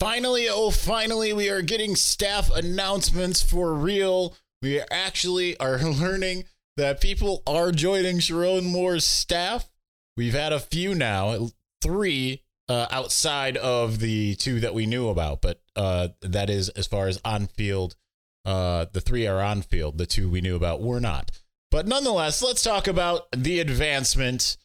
[0.00, 4.36] Finally, oh, finally, we are getting staff announcements for real.
[4.62, 6.44] We actually are learning
[6.76, 9.68] that people are joining Sherrone Moore's staff.
[10.16, 11.48] We've had a few now,
[11.82, 16.86] three uh, outside of the two that we knew about, but uh, that is as
[16.86, 17.96] far as on field.
[18.44, 19.98] Uh, the three are on field.
[19.98, 21.32] The two we knew about were not.
[21.72, 24.56] But nonetheless, let's talk about the advancement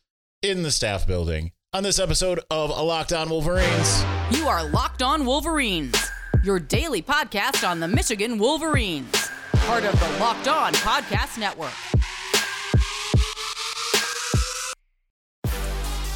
[0.43, 4.03] in the staff building on this episode of A Locked On Wolverines.
[4.29, 5.95] You are Locked On Wolverines,
[6.43, 11.73] your daily podcast on the Michigan Wolverines, part of the Locked On Podcast Network.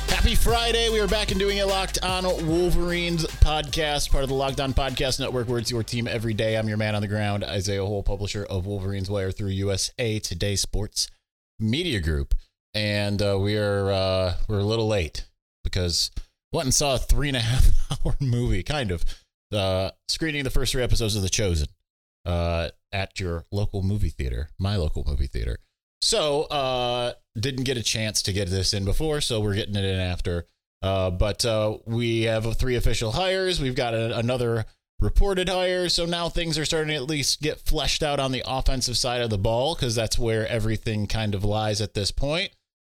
[0.10, 0.90] Happy Friday.
[0.92, 4.76] We are back and doing a Locked On Wolverines podcast, part of the Locked On
[4.76, 6.56] Podcast Network, where it's your team every day.
[6.56, 10.56] I'm your man on the ground, Isaiah Hole, publisher of Wolverines Wire through USA Today
[10.56, 11.08] Sports
[11.60, 12.36] Media Group.
[12.76, 15.26] And uh, we are uh, we're a little late
[15.72, 16.12] because
[16.52, 17.70] went and saw a three and a half
[18.06, 19.06] hour movie, kind of,
[19.54, 21.68] uh, screening the first three episodes of The Chosen
[22.26, 25.58] uh, at your local movie theater, my local movie theater.
[26.02, 29.86] So, uh, didn't get a chance to get this in before, so we're getting it
[29.86, 30.46] in after.
[30.82, 33.60] Uh, but uh, we have three official hires.
[33.60, 34.66] We've got a, another
[35.00, 35.90] reported hire.
[35.90, 39.22] So now things are starting to at least get fleshed out on the offensive side
[39.22, 42.52] of the ball because that's where everything kind of lies at this point.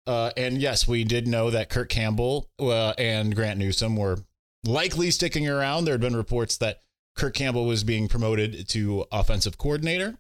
[0.08, 4.18] Uh, and yes, we did know that Kirk Campbell uh, and Grant Newsome were
[4.66, 5.86] likely sticking around.
[5.86, 6.82] There had been reports that
[7.16, 10.18] Kirk Campbell was being promoted to offensive coordinator.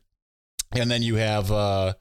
[0.72, 1.94] And then you have uh,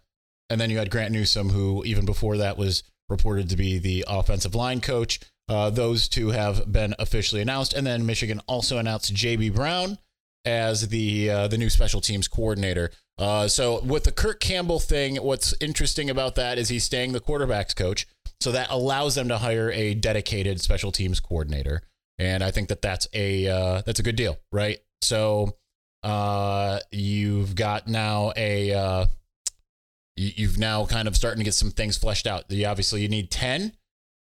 [0.49, 4.05] and then you had Grant Newsome, who even before that was reported to be the
[4.09, 5.21] offensive line coach.
[5.49, 9.99] Uh, those two have been officially announced, and then Michigan also announced JB Brown
[10.45, 12.91] as the uh, the new special teams coordinator.
[13.19, 17.21] Uh, so with the Kirk Campbell thing, what's interesting about that is he's staying the
[17.21, 18.07] quarterbacks coach,
[18.41, 21.83] so that allows them to hire a dedicated special teams coordinator,
[22.19, 24.79] and I think that that's a uh, that's a good deal, right?
[25.03, 25.57] So
[26.03, 29.07] uh, you've got now a uh,
[30.17, 32.51] you've now kind of starting to get some things fleshed out.
[32.51, 33.73] You obviously you need 10.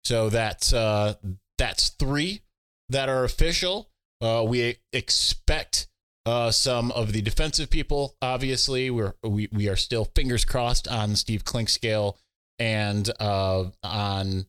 [0.04, 1.16] So that's uh
[1.58, 2.42] that's 3
[2.90, 3.90] that are official.
[4.22, 5.88] We expect
[6.28, 11.16] uh some of the defensive people obviously we're we we are still fingers crossed on
[11.16, 12.16] Steve Clinkscale
[12.60, 14.46] and uh on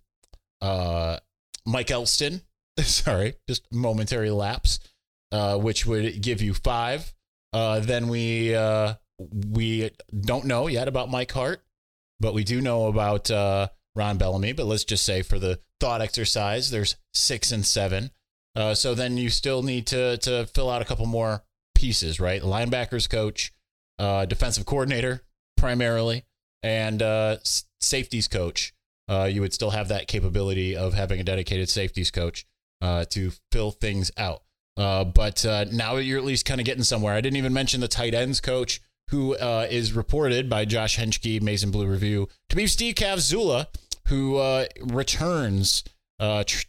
[0.61, 1.19] uh
[1.65, 2.43] Mike Elston.
[2.81, 4.81] Sorry, just momentary lapse.
[5.31, 7.15] Uh which would give you 5.
[7.53, 9.91] Uh then we uh we
[10.21, 11.63] don't know yet about Mike Hart,
[12.19, 13.31] but we do know about
[13.95, 14.53] Ron Bellamy.
[14.53, 18.11] But let's just say for the thought exercise, there's six and seven.
[18.75, 21.45] So then you still need to to fill out a couple more
[21.79, 22.43] pieces, right?
[22.43, 23.53] Linebackers coach,
[23.99, 25.23] uh, defensive coordinator
[25.57, 26.25] primarily,
[26.63, 27.37] and uh,
[27.81, 28.75] safeties coach.
[29.09, 32.45] Uh, you would still have that capability of having a dedicated safeties coach
[32.83, 34.43] uh, to fill things out.
[34.77, 37.15] but now you're at least kind of getting somewhere.
[37.15, 38.81] I didn't even mention the tight ends coach
[39.11, 43.67] who uh, is reported by Josh Henschke, Maize & Blue Review, to be Steve Casula,
[44.09, 45.85] who uh, returns
[46.21, 46.67] uh, tr-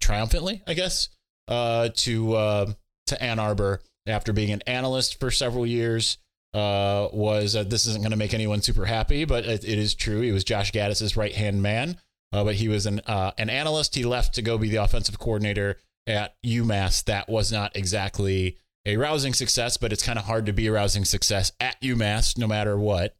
[0.00, 1.08] triumphantly, I guess,
[1.48, 2.72] uh, to uh,
[3.06, 6.18] to Ann Arbor after being an analyst for several years.
[6.54, 10.22] Uh, was this isn't going to make anyone super happy, but it, it is true.
[10.22, 11.98] He was Josh Gattis's right hand man,
[12.32, 13.94] but he was an an analyst.
[13.94, 17.04] He left to go be the offensive coordinator at UMass.
[17.04, 18.56] That was not exactly
[18.86, 22.38] a rousing success, but it's kind of hard to be a rousing success at UMass
[22.38, 23.16] no matter what.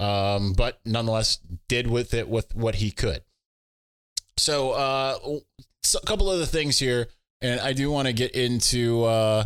[0.00, 3.22] Um, but nonetheless, did with it with what he could.
[4.38, 5.18] So, uh,
[5.82, 7.08] so a couple other things here,
[7.42, 9.44] and I do want to get into uh,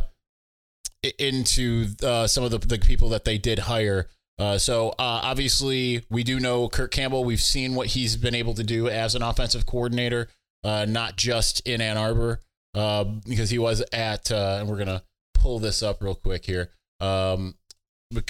[1.19, 4.09] into uh, some of the, the people that they did hire.
[4.38, 7.25] Uh, so uh, obviously, we do know Kirk Campbell.
[7.25, 10.28] We've seen what he's been able to do as an offensive coordinator,
[10.64, 12.41] uh, not just in Ann Arbor,
[12.75, 15.03] uh, because he was at, uh, and we're gonna
[15.34, 16.70] pull this up real quick here
[17.00, 17.54] um,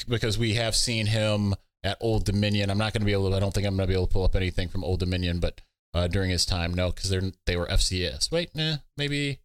[0.08, 2.70] because we have seen him at Old Dominion.
[2.70, 4.06] I'm not going to be able to, I don't think I'm going to be able
[4.06, 5.60] to pull up anything from Old Dominion, but
[5.92, 8.32] uh, during his time, no, because they're they were FCS.
[8.32, 8.50] Wait,
[8.96, 9.38] maybe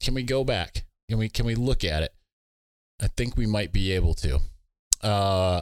[0.00, 0.86] can we go back?
[1.08, 2.14] Can we can we look at it?
[3.00, 4.40] I think we might be able to.
[5.02, 5.60] Uh,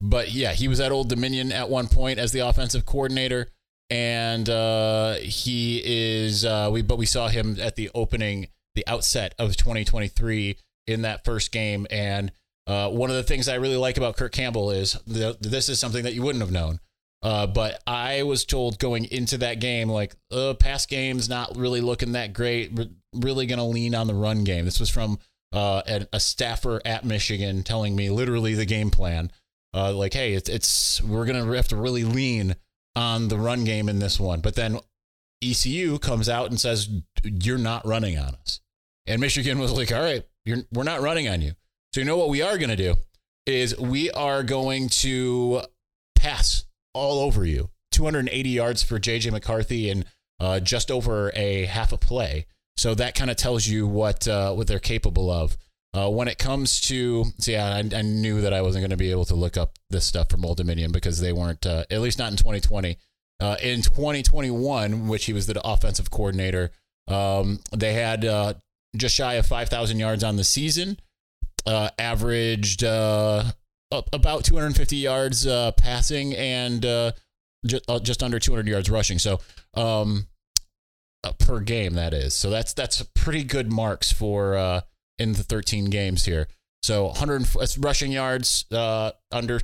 [0.00, 3.48] but yeah, he was at Old Dominion at one point as the offensive coordinator,
[3.90, 6.44] and uh, he is.
[6.44, 10.56] Uh, we but we saw him at the opening the outset of 2023
[10.86, 11.86] in that first game.
[11.90, 12.32] And
[12.66, 15.78] uh, one of the things I really like about Kirk Campbell is the, this is
[15.78, 16.80] something that you wouldn't have known.
[17.22, 21.80] Uh, but I was told going into that game, like, uh, past game's not really
[21.80, 22.72] looking that great.
[22.72, 24.64] We're really going to lean on the run game.
[24.64, 25.20] This was from
[25.52, 29.30] uh, a, a, staffer at Michigan telling me literally the game plan.
[29.74, 32.56] Uh, like, hey, it's, it's we're to have to really lean
[32.96, 34.40] on the run game in this one.
[34.40, 34.78] But then
[35.42, 36.88] ECU comes out and says,
[37.24, 38.60] you're not running on us.
[39.06, 40.24] And Michigan was like, all right,
[40.72, 41.52] we're not running on you.
[41.92, 42.96] So you know what we are to do
[43.46, 45.62] is we are going to
[46.16, 46.64] pass
[46.94, 47.70] all over you.
[47.90, 50.06] 280 yards for JJ McCarthy and
[50.40, 52.46] uh, just over a half a play.
[52.76, 55.56] So that kind of tells you what uh, what they're capable of.
[55.94, 59.10] Uh, when it comes to, yeah, I, I knew that I wasn't going to be
[59.10, 62.18] able to look up this stuff from Old Dominion because they weren't, uh, at least
[62.18, 62.96] not in 2020.
[63.40, 66.70] Uh, in 2021, which he was the offensive coordinator,
[67.08, 68.54] um, they had uh,
[68.96, 70.98] just shy of 5,000 yards on the season,
[71.66, 73.44] uh, averaged uh,
[74.12, 77.12] about 250 yards uh, passing and uh,
[77.66, 79.18] just, just under 200 yards rushing.
[79.18, 79.40] So
[79.74, 80.26] um,
[81.24, 82.34] Uh, per game, that is.
[82.34, 84.80] So that's that's pretty good marks for uh,
[85.18, 86.48] in the 13 games here.
[86.82, 87.46] So 100
[87.78, 89.60] rushing yards uh, under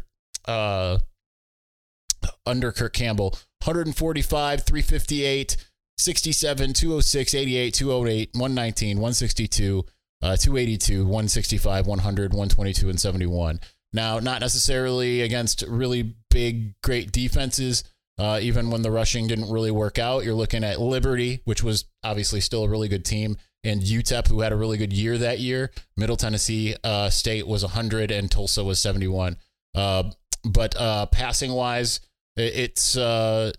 [2.46, 3.30] under Kirk Campbell,
[3.64, 5.56] 145, 358.
[5.98, 9.84] 67, 206, 88, 208, 119, 162,
[10.22, 13.60] uh, 282, 165, 100, 122, and 71.
[13.92, 17.82] Now, not necessarily against really big, great defenses.
[18.18, 21.84] Uh, even when the rushing didn't really work out, you're looking at Liberty, which was
[22.02, 25.38] obviously still a really good team, and UTEP, who had a really good year that
[25.38, 25.70] year.
[25.96, 29.36] Middle Tennessee uh, State was 100, and Tulsa was 71.
[29.74, 30.04] Uh,
[30.44, 32.00] but uh, passing wise,
[32.36, 33.52] it's uh,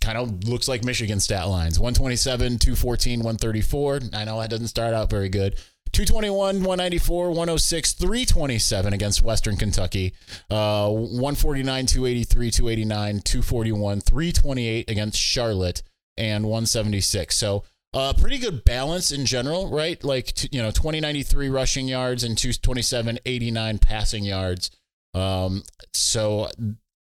[0.00, 4.00] kind of looks like Michigan stat lines 127, 214, 134.
[4.12, 5.56] I know that doesn't start out very good.
[5.94, 10.12] 221, 194, 106, 327 against Western Kentucky.
[10.50, 15.82] Uh, 149, 283, 289, 241, 328 against Charlotte,
[16.16, 17.36] and 176.
[17.36, 17.62] So,
[17.92, 20.02] uh, pretty good balance in general, right?
[20.02, 24.72] Like, you know, 2093 rushing yards and 227, 89 passing yards.
[25.14, 25.62] Um,
[25.92, 26.50] so,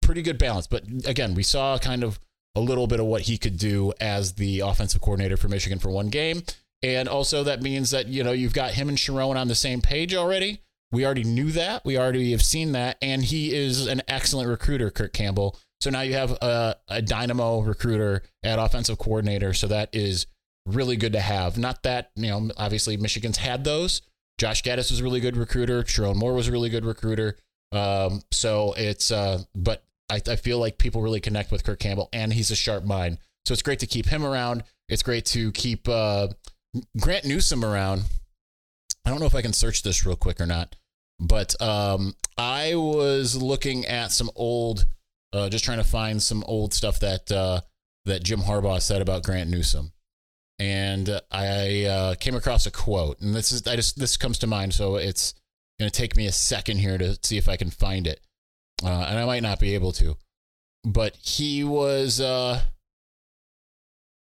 [0.02, 0.66] pretty good balance.
[0.66, 2.20] But again, we saw kind of
[2.56, 5.90] a little bit of what he could do as the offensive coordinator for Michigan for
[5.92, 6.42] one game.
[6.84, 9.82] And also that means that, you know, you've got him and Sherrone on the same
[9.82, 10.62] page already.
[10.92, 11.86] We already knew that.
[11.86, 12.98] We already have seen that.
[13.02, 15.58] And he is an excellent recruiter, Kirk Campbell.
[15.80, 19.54] So now you have a, a dynamo recruiter at offensive coordinator.
[19.54, 20.28] So that is
[20.66, 21.58] really good to have.
[21.58, 24.02] Not that, you know, obviously Michigan's had those.
[24.38, 25.84] Josh Gattis was a really good recruiter.
[25.84, 27.38] Sherrone Moore was a really good recruiter.
[27.72, 32.10] Um, so it's, uh, but I, I feel like people really connect with Kirk Campbell,
[32.12, 33.18] and he's a sharp mind.
[33.46, 34.64] So it's great to keep him around.
[34.90, 36.28] It's great to keep uh,
[37.00, 38.04] Grant Newsome around.
[39.06, 40.76] I don't know if I can search this real quick or not,
[41.20, 44.86] but um, I was looking at some old,
[45.34, 47.62] uh, just trying to find some old stuff that uh,
[48.06, 49.92] that Jim Harbaugh said about Grant Newsome,
[50.60, 54.48] and I uh, came across a quote, and this is I just this comes to
[54.48, 55.34] mind, so it's
[55.80, 58.22] going to take me a second here to see if I can find it
[58.84, 60.18] uh, and I might not be able to,
[60.84, 62.62] but he was uh,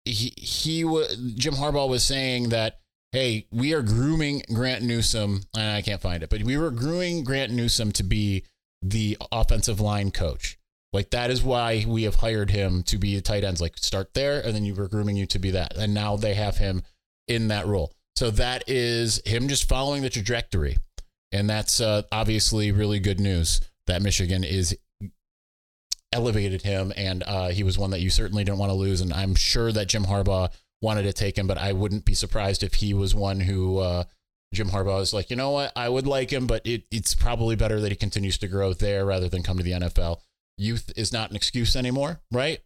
[0.06, 2.80] he he was Jim Harbaugh was saying that
[3.12, 7.24] hey, we are grooming Grant Newsome, and I can't find it, but we were grooming
[7.26, 8.46] Grant Newsome to be
[8.82, 10.58] the offensive line coach.
[10.94, 13.62] Like that is why we have hired him to be a tight ends.
[13.62, 16.34] Like start there, and then you were grooming you to be that, and now they
[16.34, 16.84] have him
[17.28, 17.94] in that role.
[18.16, 20.78] So that is him just following the trajectory,
[21.32, 24.78] and that's uh, obviously really good news that Michigan is
[26.14, 29.02] elevated him, and uh, he was one that you certainly didn't want to lose.
[29.02, 32.64] And I'm sure that Jim Harbaugh wanted to take him, but I wouldn't be surprised
[32.64, 34.04] if he was one who uh,
[34.54, 37.56] Jim Harbaugh is like, you know what, I would like him, but it, it's probably
[37.56, 40.20] better that he continues to grow there rather than come to the NFL.
[40.58, 42.60] Youth is not an excuse anymore, right?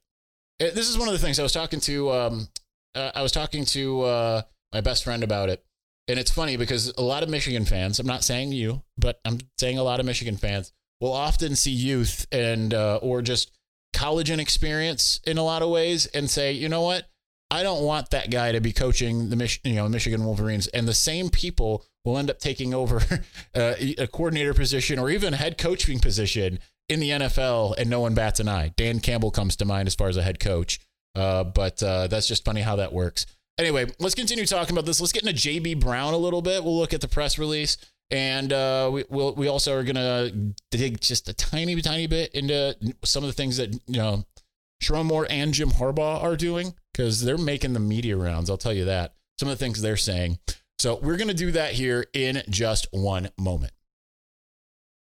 [0.60, 2.12] It, this is one of the things I was talking to.
[2.12, 2.48] Um,
[2.96, 4.42] uh, I was talking to uh,
[4.74, 5.64] my best friend about it,
[6.08, 8.00] and it's funny because a lot of Michigan fans.
[8.00, 10.72] I'm not saying you, but I'm saying a lot of Michigan fans
[11.06, 13.52] will often see youth and uh, or just
[13.94, 17.08] college inexperience in a lot of ways and say, you know what,
[17.52, 20.88] I don't want that guy to be coaching the Mich- you know Michigan Wolverines, and
[20.88, 22.98] the same people will end up taking over
[23.56, 26.58] uh, a coordinator position or even a head coaching position
[26.90, 28.74] in the NFL, and no one bats an eye.
[28.76, 30.80] Dan Campbell comes to mind as far as a head coach,
[31.14, 33.28] uh, but uh, that's just funny how that works.
[33.60, 35.00] Anyway, let's continue talking about this.
[35.00, 36.64] Let's get into JB Brown a little bit.
[36.64, 37.78] We'll look at the press release.
[38.12, 40.30] And uh, we we'll, we also are gonna
[40.72, 44.24] dig just a tiny tiny bit into some of the things that you know
[44.82, 48.50] Sherrone Moore and Jim Harbaugh are doing because they're making the media rounds.
[48.50, 49.16] I'll tell you that.
[49.40, 50.38] Some of the things they're saying.
[50.78, 53.74] So we're gonna do that here in just one moment.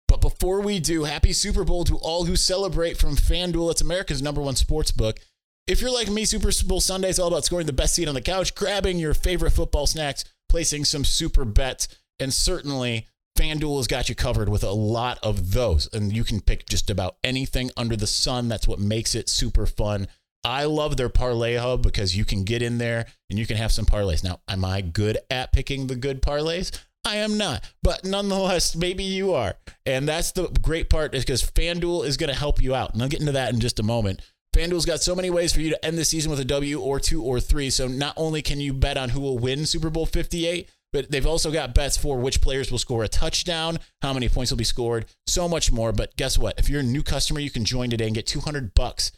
[0.09, 3.71] But before we do, happy Super Bowl to all who celebrate from FanDuel.
[3.71, 5.21] It's America's number one sports book.
[5.69, 8.15] If you're like me, Super Bowl Sunday is all about scoring the best seat on
[8.15, 11.87] the couch, grabbing your favorite football snacks, placing some super bets
[12.21, 15.89] and certainly, FanDuel has got you covered with a lot of those.
[15.93, 18.49] And you can pick just about anything under the sun.
[18.49, 20.09] That's what makes it super fun.
[20.45, 23.73] I love their parlay hub because you can get in there and you can have
[23.73, 24.25] some parlays.
[24.25, 26.71] Now, am I good at picking the good parlays?
[27.05, 29.55] I am not, but nonetheless, maybe you are.
[29.87, 32.93] And that's the great part is because FanDuel is going to help you out.
[32.93, 34.21] And I'll get into that in just a moment.
[34.55, 37.01] FanDuel's got so many ways for you to end the season with a W or
[37.01, 37.71] two or three.
[37.71, 41.27] So not only can you bet on who will win Super Bowl 58, but they've
[41.27, 44.65] also got bets for which players will score a touchdown, how many points will be
[44.65, 45.93] scored, so much more.
[45.93, 46.59] But guess what?
[46.59, 49.13] If you're a new customer, you can join today and get 200 bucks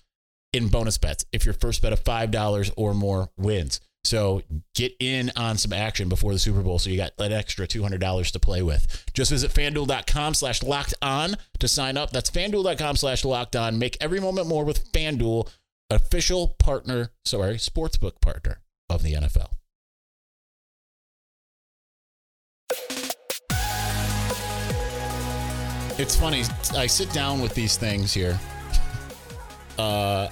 [0.53, 3.81] in bonus bets if your first bet of $5 or more wins.
[4.05, 4.43] So
[4.75, 8.33] get in on some action before the Super Bowl so you got an extra $200
[8.33, 9.05] to play with.
[9.15, 12.11] Just visit fanduel.com slash locked on to sign up.
[12.11, 13.79] That's fanduel.com slash locked on.
[13.79, 15.49] Make every moment more with FanDuel,
[15.89, 18.61] official partner, sorry, sportsbook partner
[18.91, 19.51] of the NFL.
[25.99, 26.43] It's funny.
[26.77, 28.39] I sit down with these things here.
[29.79, 30.29] Uh,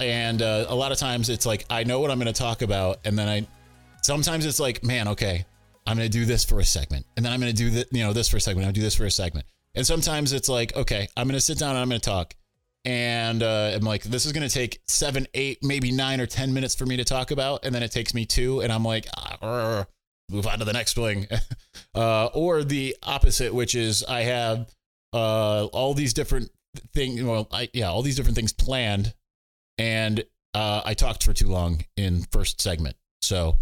[0.00, 2.62] and uh, a lot of times it's like I know what I'm going to talk
[2.62, 3.46] about, and then I
[4.02, 5.44] sometimes it's like, man, okay,
[5.86, 7.92] I'm going to do this for a segment, and then I'm going to do that,
[7.92, 8.66] you know, this for a segment.
[8.66, 11.58] I'll do this for a segment, and sometimes it's like, okay, I'm going to sit
[11.58, 12.34] down and I'm going to talk,
[12.84, 16.52] and uh, I'm like, this is going to take seven, eight, maybe nine or ten
[16.52, 19.06] minutes for me to talk about, and then it takes me two, and I'm like,
[19.16, 19.86] ah,
[20.28, 21.26] move on to the next thing,
[21.94, 24.68] uh, or the opposite, which is I have
[25.12, 26.50] uh, all these different
[26.92, 27.22] things.
[27.22, 29.14] Well, I, yeah, all these different things planned
[29.78, 32.96] and uh, I talked for too long in first segment.
[33.20, 33.56] So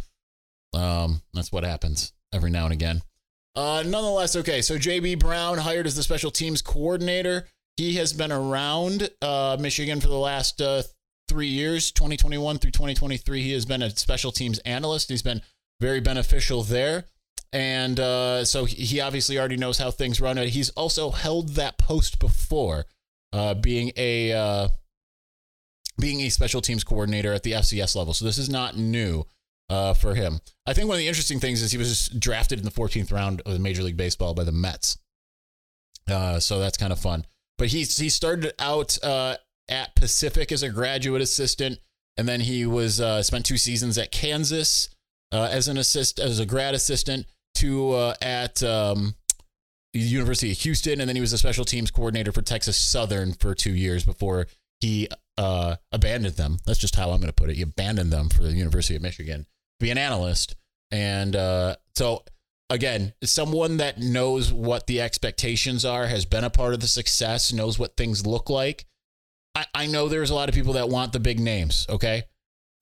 [0.73, 3.03] um, that's what happens every now and again.
[3.57, 4.63] Uh, nonetheless, okay.
[4.63, 7.47] So JB Brown hired as the special teams coordinator.
[7.77, 10.83] He has been around uh, Michigan for the last uh,
[11.29, 13.43] three years, 2021 through 2023.
[13.43, 15.09] He has been a special teams analyst.
[15.09, 15.43] He's been
[15.81, 17.05] very beneficial there.
[17.53, 20.37] And uh, so he obviously already knows how things run.
[20.39, 22.87] He's also held that post before,
[23.33, 24.69] uh, being a uh,
[26.01, 28.13] being a special teams coordinator at the FCS level.
[28.13, 29.25] So this is not new
[29.71, 30.41] uh, for him.
[30.67, 33.41] I think one of the interesting things is he was drafted in the 14th round
[33.47, 34.99] of Major League Baseball by the Mets.
[36.11, 37.25] Uh, so that's kind of fun.
[37.57, 39.37] But he he started out uh,
[39.69, 41.79] at Pacific as a graduate assistant,
[42.17, 44.89] and then he was spent two seasons at Kansas
[45.35, 47.27] uh, as an assist as a grad assistant,
[47.57, 49.15] to uh, at um,
[49.93, 53.33] the University of Houston, and then he was a special teams coordinator for Texas Southern
[53.33, 54.47] for two years before
[54.81, 56.59] he uh, abandoned them.
[56.67, 57.57] That's just how I'm going to put it.
[57.57, 60.57] He abandoned them for the University of Michigan to be an analyst.
[60.91, 62.25] And uh, so,
[62.71, 67.53] again, someone that knows what the expectations are, has been a part of the success,
[67.53, 68.87] knows what things look like.
[69.55, 72.25] I, I know there's a lot of people that want the big names, okay?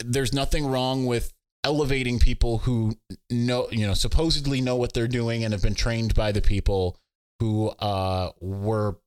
[0.05, 1.33] There's nothing wrong with
[1.65, 2.97] elevating people who
[3.31, 6.99] know, you know, supposedly know what they're doing and have been trained by the people
[7.41, 8.99] who uh, were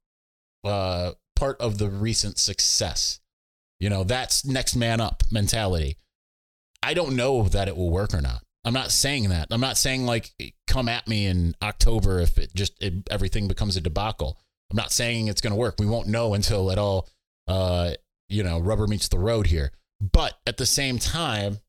[0.64, 3.20] uh, part of the recent success.
[3.80, 5.98] You know, that's next man up mentality.
[6.82, 8.42] I don't know that it will work or not.
[8.64, 9.48] I'm not saying that.
[9.52, 10.32] I'm not saying like
[10.68, 14.40] come at me in October if it just it, everything becomes a debacle.
[14.72, 15.76] I'm not saying it's going to work.
[15.78, 17.08] We won't know until it all
[17.48, 17.92] uh
[18.28, 19.72] you know, rubber meets the road here.
[20.02, 21.60] But at the same time,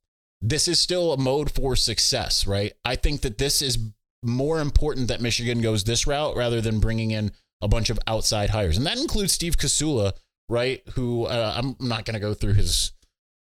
[0.49, 2.73] this is still a mode for success, right?
[2.85, 3.79] I think that this is
[4.23, 8.51] more important that Michigan goes this route rather than bringing in a bunch of outside
[8.51, 8.77] hires.
[8.77, 10.13] And that includes Steve Casula,
[10.49, 10.83] right?
[10.95, 12.93] Who uh, I'm not going to go through his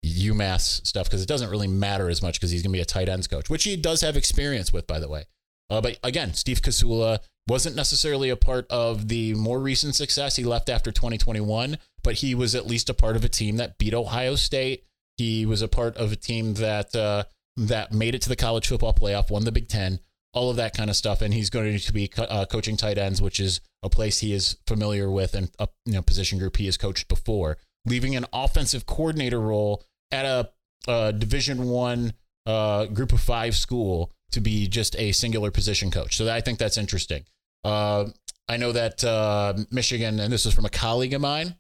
[0.07, 2.85] UMass stuff because it doesn't really matter as much because he's going to be a
[2.85, 5.25] tight ends coach, which he does have experience with, by the way.
[5.71, 7.19] Uh, but again, Steve Casula
[7.49, 10.37] wasn't necessarily a part of the more recent success.
[10.37, 13.79] He left after 2021, but he was at least a part of a team that
[13.79, 14.85] beat Ohio State.
[15.23, 17.25] He was a part of a team that uh,
[17.57, 20.01] that made it to the college football playoff, won the Big Ten,
[20.35, 21.23] all of that kind of stuff.
[21.23, 24.57] And he's going to be uh, coaching tight ends, which is a place he is
[24.67, 27.57] familiar with and a you know, position group he has coached before.
[27.87, 30.51] Leaving an offensive coordinator role at a,
[30.89, 32.15] a Division One
[32.45, 36.17] uh, Group of Five school to be just a singular position coach.
[36.17, 37.27] So I think that's interesting.
[37.63, 38.07] Uh,
[38.49, 41.55] I know that uh, Michigan, and this is from a colleague of mine,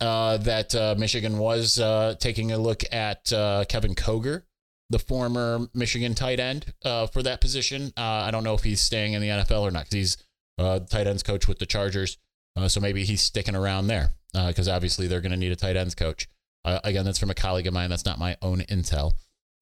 [0.00, 3.26] uh, that uh, Michigan was uh, taking a look at
[3.68, 4.42] Kevin Koger
[4.90, 7.92] the former Michigan tight end uh, for that position.
[7.96, 10.16] Uh, I don't know if he's staying in the NFL or not because he's
[10.58, 12.18] uh, tight ends coach with the Chargers.
[12.56, 15.56] Uh, so maybe he's sticking around there because uh, obviously they're going to need a
[15.56, 16.28] tight ends coach.
[16.64, 17.90] Uh, again, that's from a colleague of mine.
[17.90, 19.12] That's not my own intel,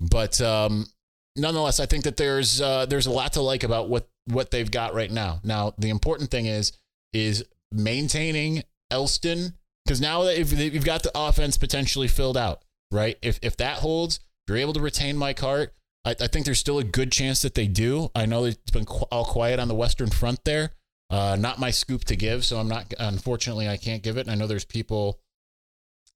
[0.00, 0.86] but um,
[1.34, 4.94] nonetheless, I think that there's there's a lot to like about what what they've got
[4.94, 5.40] right now.
[5.42, 6.72] Now, the important thing is
[7.12, 13.18] is maintaining Elston because now that if you've got the offense potentially filled out, right?
[13.22, 15.74] If if that holds, you're able to retain Mike Hart,
[16.04, 18.10] I, I, think there's still a good chance that they do.
[18.14, 20.72] I know it's been qu- all quiet on the Western Front there.
[21.10, 22.92] Uh, not my scoop to give, so I'm not.
[22.98, 24.22] Unfortunately, I can't give it.
[24.22, 25.20] And I know there's people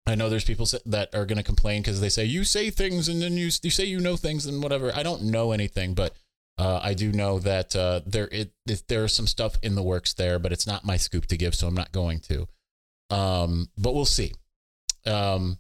[0.07, 3.09] I know there's people that are going to complain because they say you say things
[3.09, 4.93] and then you you say you know things and whatever.
[4.95, 6.15] I don't know anything, but
[6.59, 10.15] uh, I do know that uh, there it, it there's some stuff in the works
[10.15, 12.47] there, but it's not my scoop to give, so I'm not going to.
[13.11, 14.33] Um, but we'll see.
[15.07, 15.59] Um,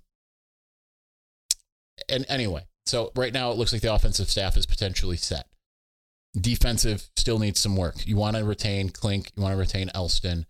[2.08, 5.46] and anyway, so right now it looks like the offensive staff is potentially set.
[6.38, 8.06] Defensive still needs some work.
[8.06, 9.32] You want to retain Clink.
[9.36, 10.46] You want to retain Elston.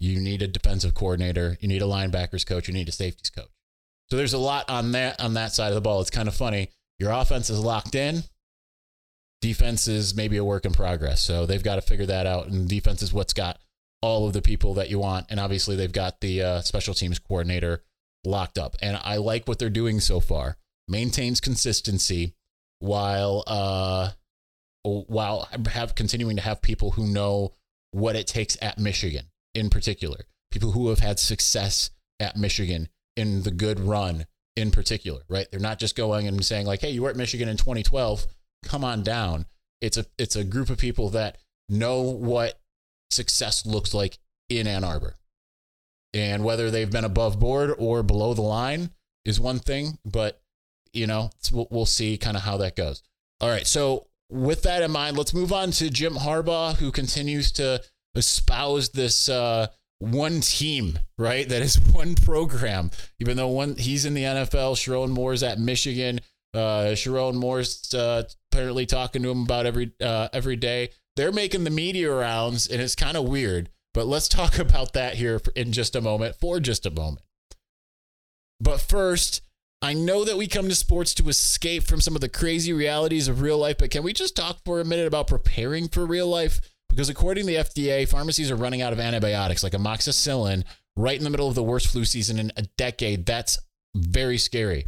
[0.00, 1.56] You need a defensive coordinator.
[1.60, 2.68] You need a linebackers coach.
[2.68, 3.50] You need a safeties coach.
[4.10, 6.00] So there's a lot on that on that side of the ball.
[6.00, 6.70] It's kind of funny.
[6.98, 8.24] Your offense is locked in.
[9.40, 11.20] Defense is maybe a work in progress.
[11.20, 12.48] So they've got to figure that out.
[12.48, 13.58] And defense is what's got
[14.00, 15.26] all of the people that you want.
[15.30, 17.82] And obviously they've got the uh, special teams coordinator
[18.24, 18.76] locked up.
[18.80, 20.56] And I like what they're doing so far.
[20.86, 22.34] Maintains consistency
[22.80, 24.10] while uh
[24.84, 27.52] while have continuing to have people who know
[27.90, 31.90] what it takes at Michigan in particular, people who have had success
[32.20, 34.26] at Michigan in the good run
[34.56, 35.46] in particular, right?
[35.50, 38.26] They're not just going and saying like, "Hey, you were at Michigan in 2012,
[38.62, 39.46] come on down."
[39.80, 41.38] It's a it's a group of people that
[41.68, 42.60] know what
[43.10, 45.16] success looks like in Ann Arbor.
[46.14, 48.90] And whether they've been above board or below the line
[49.24, 50.40] is one thing, but
[50.92, 53.02] you know, we'll, see kind of how that goes.
[53.40, 57.52] All right, so with that in mind, let's move on to Jim Harbaugh, who continues
[57.52, 57.82] to
[58.14, 61.48] espouse this uh, one team, right?
[61.48, 62.90] That is one program.
[63.20, 66.20] Even though one he's in the NFL, Sherrone Moore's at Michigan.
[66.54, 70.90] Uh, Sherrone Moore's uh, apparently talking to him about every uh, every day.
[71.18, 73.70] They're making the media rounds, and it's kind of weird.
[73.92, 76.36] But let's talk about that here in just a moment.
[76.36, 77.26] For just a moment.
[78.60, 79.42] But first,
[79.82, 83.26] I know that we come to sports to escape from some of the crazy realities
[83.26, 86.28] of real life, but can we just talk for a minute about preparing for real
[86.28, 86.60] life?
[86.88, 90.62] Because according to the FDA, pharmacies are running out of antibiotics like amoxicillin
[90.96, 93.26] right in the middle of the worst flu season in a decade.
[93.26, 93.58] That's
[93.96, 94.86] very scary.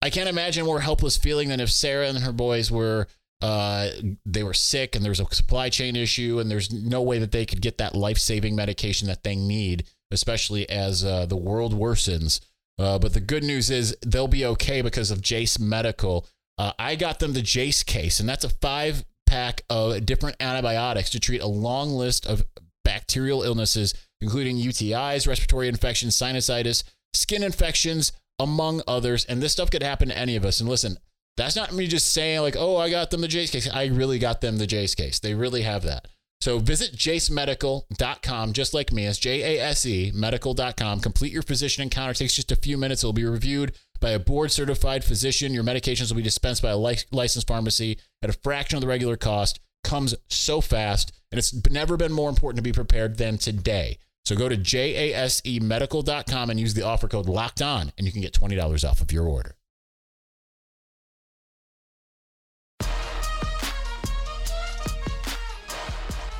[0.00, 3.08] I can't imagine a more helpless feeling than if Sarah and her boys were
[3.44, 3.90] uh,
[4.24, 7.44] they were sick and there's a supply chain issue and there's no way that they
[7.44, 12.40] could get that life-saving medication that they need, especially as uh, the world worsens.
[12.78, 16.26] Uh, but the good news is they'll be okay because of Jase Medical.
[16.56, 21.10] Uh, I got them the Jase case, and that's a five pack of different antibiotics
[21.10, 22.46] to treat a long list of
[22.82, 29.26] bacterial illnesses, including UTIs, respiratory infections, sinusitis, skin infections, among others.
[29.26, 30.60] And this stuff could happen to any of us.
[30.60, 30.96] And listen,
[31.36, 33.68] that's not me just saying, like, oh, I got them the Jase case.
[33.72, 35.18] I really got them the Jase case.
[35.18, 36.08] They really have that.
[36.40, 39.06] So visit jasemedical.com, just like me.
[39.06, 41.00] It's J A S E medical.com.
[41.00, 42.10] Complete your physician encounter.
[42.10, 43.02] It takes just a few minutes.
[43.02, 45.54] It will be reviewed by a board certified physician.
[45.54, 49.16] Your medications will be dispensed by a licensed pharmacy at a fraction of the regular
[49.16, 49.58] cost.
[49.84, 53.98] Comes so fast, and it's never been more important to be prepared than today.
[54.26, 58.34] So go to jasemedical.com and use the offer code locked on, and you can get
[58.34, 59.56] $20 off of your order.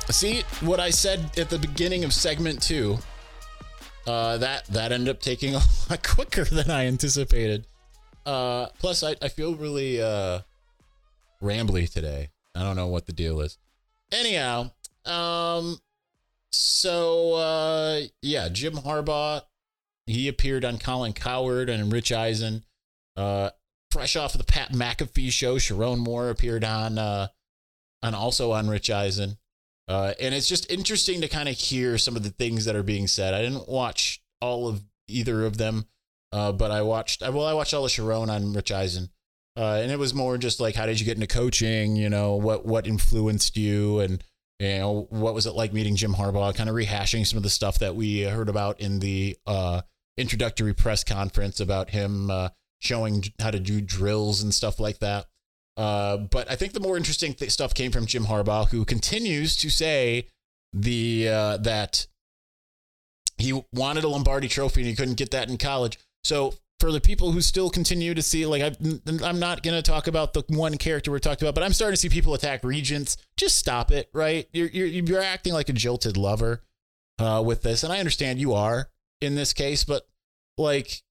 [0.09, 2.97] See what I said at the beginning of segment two.
[4.07, 7.65] Uh, that that ended up taking a lot quicker than I anticipated.
[8.25, 10.41] Uh, plus, I, I feel really uh,
[11.41, 12.29] rambly today.
[12.55, 13.57] I don't know what the deal is.
[14.11, 14.71] Anyhow,
[15.05, 15.79] um,
[16.51, 19.41] so uh, yeah, Jim Harbaugh,
[20.05, 22.63] he appeared on Colin Cowherd and Rich Eisen.
[23.17, 23.49] Uh,
[23.91, 27.27] fresh off of the Pat McAfee show, Sherrone Moore appeared on uh,
[28.01, 29.37] on also on Rich Eisen.
[29.87, 32.83] Uh, and it's just interesting to kind of hear some of the things that are
[32.83, 33.33] being said.
[33.33, 35.85] I didn't watch all of either of them,
[36.31, 37.21] uh, but I watched.
[37.21, 39.09] Well, I watched all of Sherrone on Rich Eisen,
[39.55, 41.95] uh, and it was more just like, how did you get into coaching?
[41.95, 44.23] You know, what what influenced you, and
[44.59, 46.55] you know, what was it like meeting Jim Harbaugh?
[46.55, 49.81] Kind of rehashing some of the stuff that we heard about in the uh,
[50.17, 55.27] introductory press conference about him uh, showing how to do drills and stuff like that.
[55.77, 59.57] Uh, but I think the more interesting th- stuff came from Jim Harbaugh, who continues
[59.57, 60.27] to say
[60.73, 62.07] the uh, that
[63.37, 65.99] he wanted a Lombardi Trophy and he couldn't get that in college.
[66.23, 69.81] So for the people who still continue to see, like i am not going to
[69.81, 72.63] talk about the one character we're talking about, but I'm starting to see people attack
[72.63, 73.17] regents.
[73.37, 74.47] Just stop it, right?
[74.53, 76.63] You're you're, you're acting like a jilted lover
[77.19, 78.89] uh, with this, and I understand you are
[79.21, 80.07] in this case, but
[80.57, 81.01] like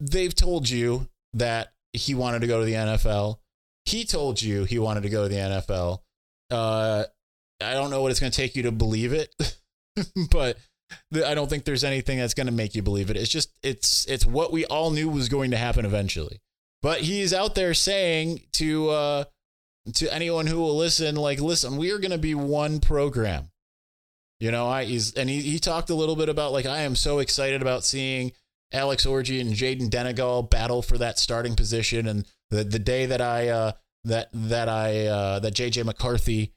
[0.00, 3.38] they've told you that he wanted to go to the NFL
[3.88, 6.00] he told you he wanted to go to the NFL.
[6.50, 7.04] Uh,
[7.60, 9.34] I don't know what it's going to take you to believe it,
[10.30, 10.58] but
[11.12, 13.16] I don't think there's anything that's going to make you believe it.
[13.16, 16.40] It's just it's it's what we all knew was going to happen eventually.
[16.82, 19.24] But he's out there saying to uh,
[19.94, 23.50] to anyone who will listen, like, listen, we are going to be one program.
[24.40, 26.94] You know, I he's and he he talked a little bit about like I am
[26.94, 28.32] so excited about seeing
[28.72, 32.06] Alex Orji and Jayden Denegal battle for that starting position.
[32.06, 33.72] And the the day that I uh,
[34.04, 36.52] that that I uh, that JJ McCarthy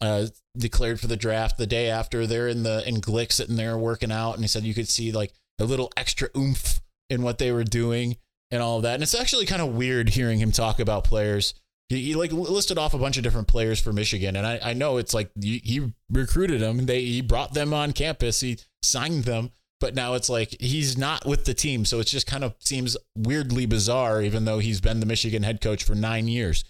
[0.00, 0.26] uh,
[0.56, 4.12] declared for the draft, the day after they're in the in Glick sitting there working
[4.12, 7.52] out, and he said you could see like a little extra oomph in what they
[7.52, 8.16] were doing
[8.50, 8.94] and all of that.
[8.94, 11.54] And it's actually kind of weird hearing him talk about players.
[11.88, 14.72] He, he like listed off a bunch of different players for Michigan, and I, I
[14.74, 19.24] know it's like he, he recruited them, they he brought them on campus, he signed
[19.24, 19.50] them,
[19.80, 22.96] but now it's like he's not with the team, so it just kind of seems
[23.16, 26.64] weirdly bizarre, even though he's been the Michigan head coach for nine years.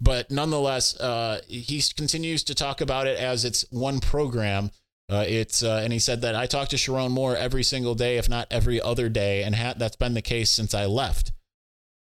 [0.00, 4.70] But nonetheless, uh, he continues to talk about it as it's one program.
[5.08, 8.18] Uh, it's uh, and he said that I talk to Sherrone Moore every single day,
[8.18, 11.32] if not every other day, and ha- that's been the case since I left.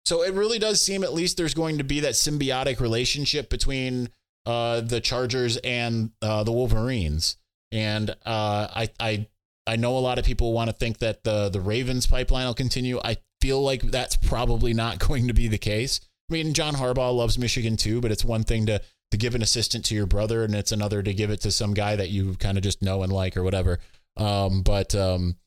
[0.06, 4.10] So it really does seem, at least, there's going to be that symbiotic relationship between
[4.46, 7.36] uh, the Chargers and uh, the Wolverines.
[7.74, 9.28] And uh, I, I,
[9.67, 12.53] I know a lot of people want to think that the the Ravens pipeline will
[12.53, 12.99] continue.
[13.03, 15.99] I feel like that's probably not going to be the case.
[16.30, 19.41] I mean, John Harbaugh loves Michigan too, but it's one thing to to give an
[19.41, 22.36] assistant to your brother, and it's another to give it to some guy that you
[22.36, 23.80] kind of just know and like or whatever.
[24.17, 25.38] Um, but um,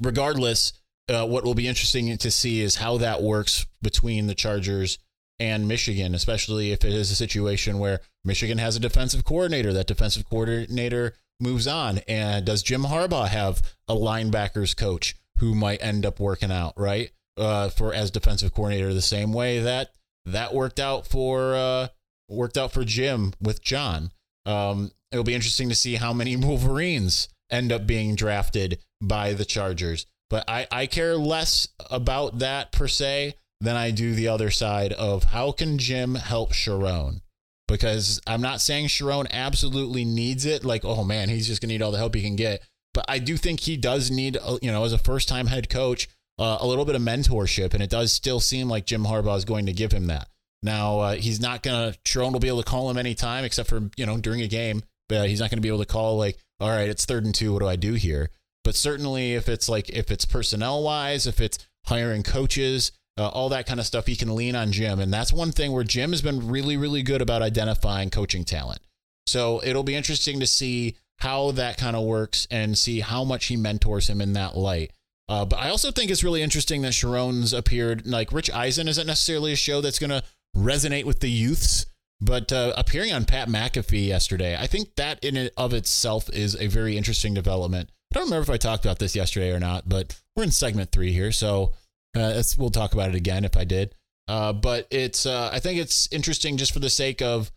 [0.00, 0.72] regardless,
[1.08, 4.98] uh, what will be interesting to see is how that works between the Chargers
[5.40, 9.72] and Michigan, especially if it is a situation where Michigan has a defensive coordinator.
[9.72, 15.82] That defensive coordinator moves on, and does Jim Harbaugh have a linebackers coach who might
[15.82, 19.90] end up working out right uh, for as defensive coordinator the same way that
[20.26, 21.88] that worked out for uh,
[22.28, 24.10] worked out for Jim with John.
[24.46, 29.44] Um, it'll be interesting to see how many Wolverines end up being drafted by the
[29.44, 30.06] Chargers.
[30.30, 34.92] But I, I care less about that per se than I do the other side
[34.92, 37.22] of how can Jim help Sherrone?
[37.68, 40.64] Because I'm not saying Sherrone absolutely needs it.
[40.64, 42.62] Like, oh man, he's just going to need all the help he can get.
[42.94, 45.68] But I do think he does need, uh, you know, as a first time head
[45.68, 47.74] coach, uh, a little bit of mentorship.
[47.74, 50.28] And it does still seem like Jim Harbaugh is going to give him that.
[50.62, 53.68] Now, uh, he's not going to, Sherrone will be able to call him anytime except
[53.68, 54.82] for, you know, during a game.
[55.08, 57.34] But he's not going to be able to call, like, all right, it's third and
[57.34, 57.52] two.
[57.52, 58.30] What do I do here?
[58.64, 63.48] But certainly, if it's like, if it's personnel wise, if it's hiring coaches, uh, all
[63.48, 65.00] that kind of stuff, he can lean on Jim.
[65.00, 68.80] And that's one thing where Jim has been really, really good about identifying coaching talent.
[69.26, 73.46] So it'll be interesting to see how that kind of works and see how much
[73.46, 74.92] he mentors him in that light.
[75.28, 78.06] Uh, but I also think it's really interesting that Sherrone's appeared.
[78.06, 80.22] Like Rich Eisen isn't necessarily a show that's going to
[80.56, 81.86] resonate with the youths,
[82.20, 86.56] but uh, appearing on Pat McAfee yesterday, I think that in and of itself is
[86.56, 87.90] a very interesting development.
[88.12, 90.92] I don't remember if I talked about this yesterday or not, but we're in segment
[90.92, 91.74] three here, so
[92.18, 93.94] uh, we'll talk about it again if I did.
[94.26, 97.50] Uh, but it's uh, I think it's interesting just for the sake of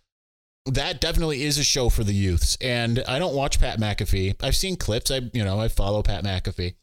[0.65, 2.57] that definitely is a show for the youths.
[2.61, 4.35] And I don't watch Pat McAfee.
[4.41, 5.11] I've seen clips.
[5.11, 6.75] I you know I follow Pat McAfee,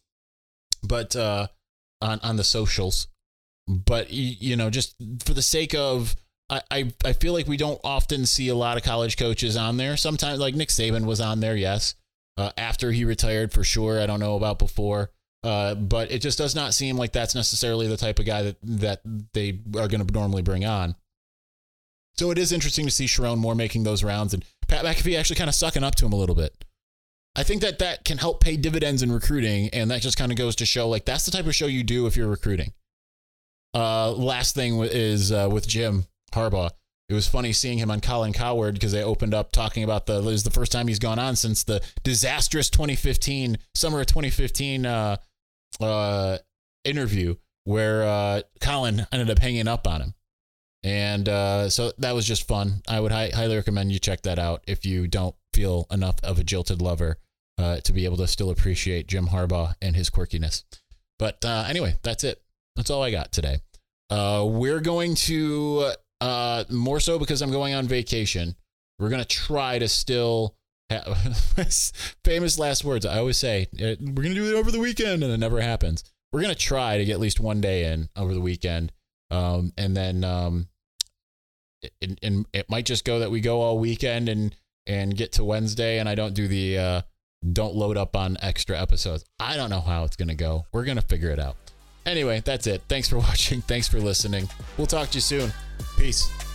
[0.83, 1.49] but uh,
[2.01, 3.09] on on the socials.
[3.67, 6.17] But you know, just for the sake of
[6.51, 9.77] I, I, I feel like we don't often see a lot of college coaches on
[9.77, 9.97] there.
[9.97, 11.95] Sometimes, like Nick Saban was on there, yes.
[12.37, 14.01] Uh, after he retired, for sure.
[14.01, 15.11] I don't know about before,
[15.45, 18.57] uh, but it just does not seem like that's necessarily the type of guy that
[18.63, 19.01] that
[19.33, 20.97] they are going to normally bring on.
[22.17, 25.37] So it is interesting to see Sherrone Moore making those rounds and Pat McAfee actually
[25.37, 26.65] kind of sucking up to him a little bit.
[27.37, 30.39] I think that that can help pay dividends in recruiting, and that just kind of
[30.39, 32.73] goes to show like that's the type of show you do if you're recruiting.
[33.75, 36.71] Uh, last thing is uh, with Jim Harbaugh.
[37.09, 40.21] It was funny seeing him on Colin Cowherd because they opened up talking about the.
[40.21, 45.17] Was the first time he's gone on since the disastrous 2015 summer of 2015 uh,
[45.81, 46.39] uh,
[46.85, 50.15] interview where uh, Colin ended up hanging up on him,
[50.83, 52.83] and uh, so that was just fun.
[52.89, 56.39] I would hi- highly recommend you check that out if you don't feel enough of
[56.39, 57.19] a jilted lover
[57.59, 60.65] uh, to be able to still appreciate Jim Harbaugh and his quirkiness.
[61.19, 62.41] But uh, anyway, that's it.
[62.77, 63.59] That's all I got today.
[64.09, 68.57] Uh, we're going to uh, more so because I'm going on vacation.
[68.99, 70.57] We're gonna try to still
[72.25, 73.05] famous last words.
[73.05, 76.05] I always say we're gonna do it over the weekend, and it never happens.
[76.33, 78.93] We're gonna try to get at least one day in over the weekend,
[79.31, 80.69] um, and then um,
[82.01, 84.55] it, and it might just go that we go all weekend and
[84.87, 87.03] and get to Wednesday, and I don't do the uh,
[87.53, 89.25] don't load up on extra episodes.
[89.39, 90.65] I don't know how it's gonna go.
[90.73, 91.57] We're gonna figure it out.
[92.07, 92.83] Anyway, that's it.
[92.89, 93.61] Thanks for watching.
[93.61, 94.49] Thanks for listening.
[94.79, 95.53] We'll talk to you soon.
[95.99, 96.48] Peace.